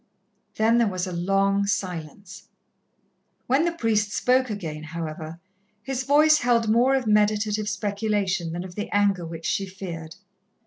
[0.55, 2.47] Then there was a long silence.
[3.45, 5.39] When the priest spoke again, however,
[5.83, 10.15] his voice held more of meditative speculation than of the anger which she feared.